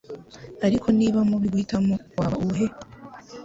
[0.65, 2.67] Ariko niba mubi guhitamo, waba uwuhe?